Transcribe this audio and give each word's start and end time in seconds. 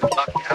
Good 0.00 0.10
luck. 0.16 0.51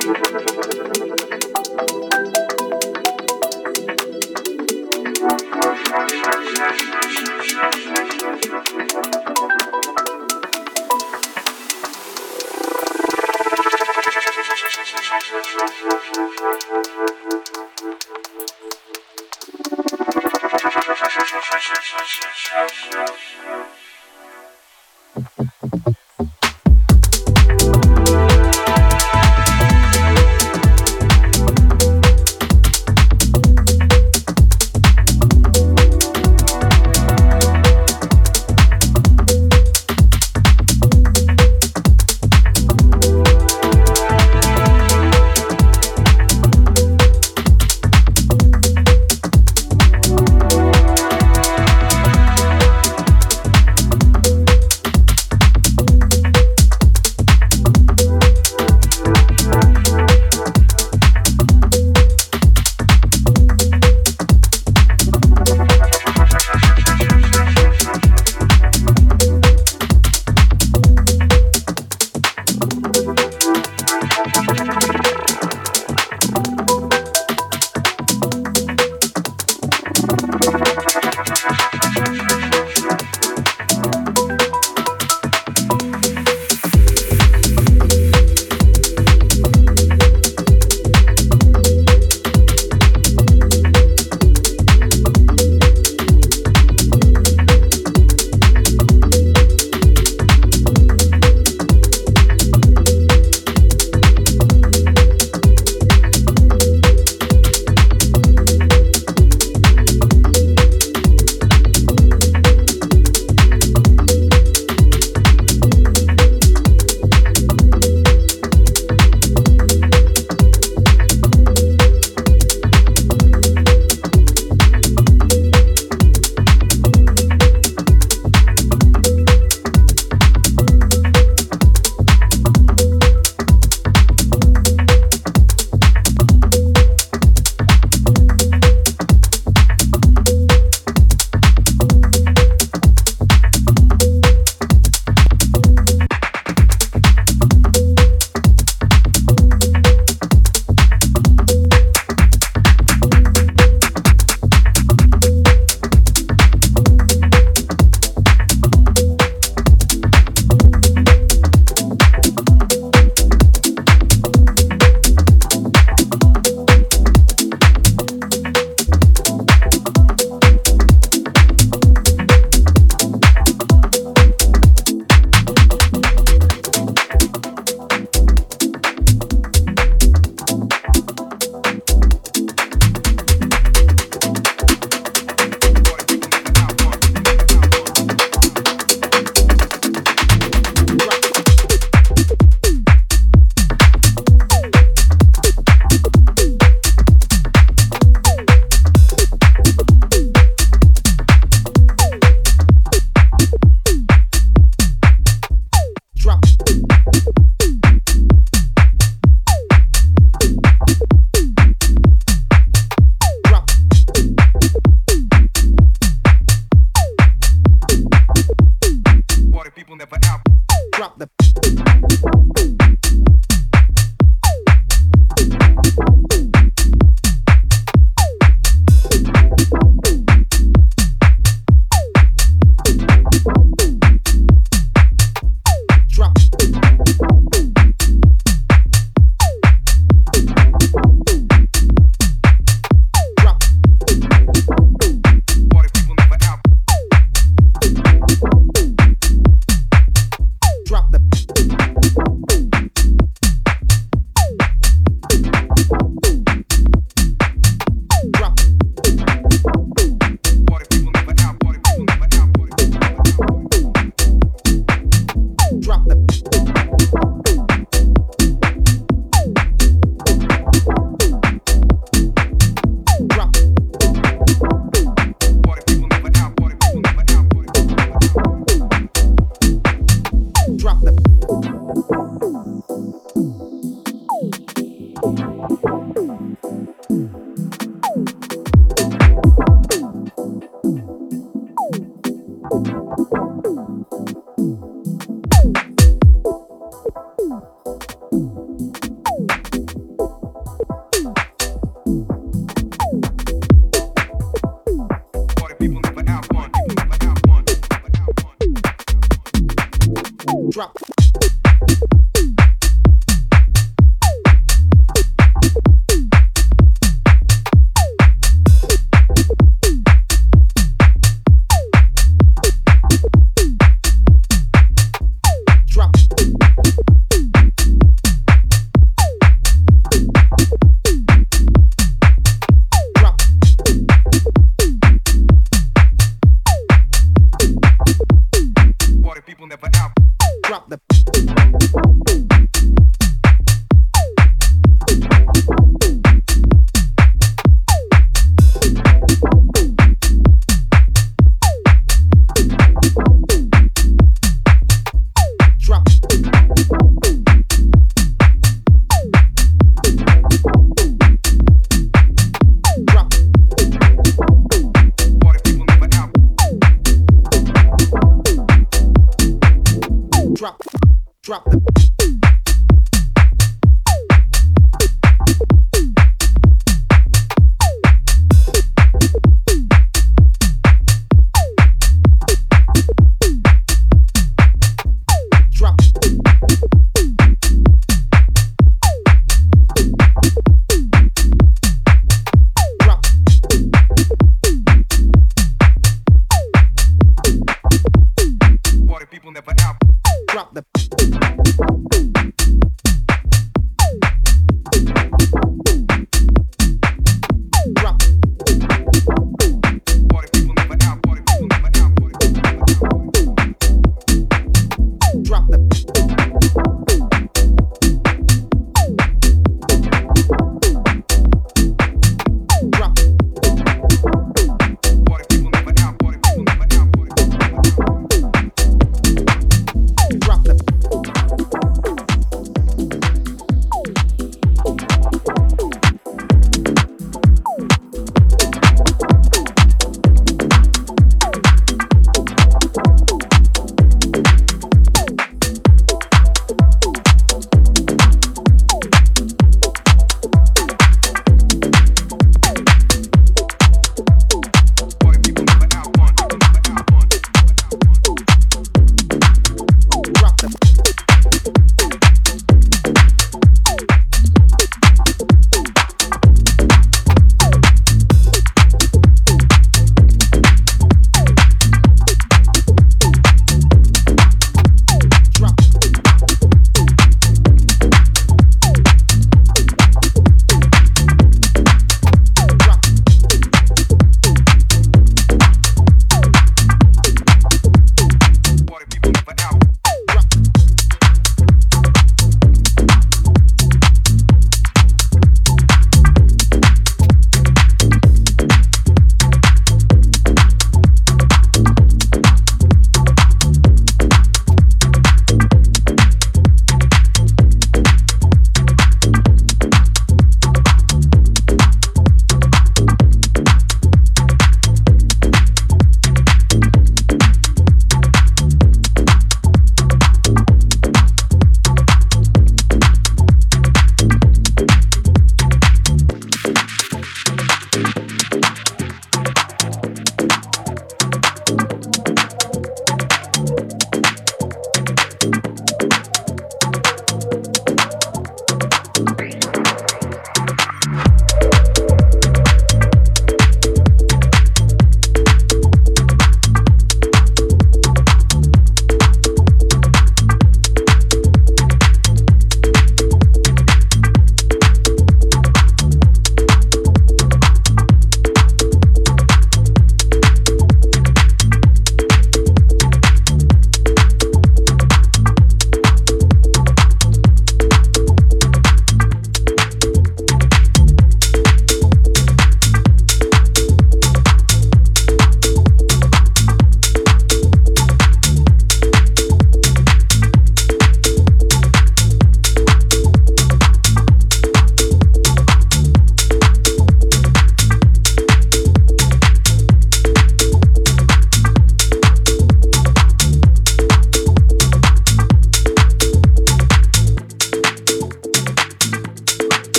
Drop 0.00 0.22
the 0.32 0.37